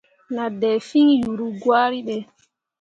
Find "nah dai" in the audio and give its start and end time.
0.33-0.79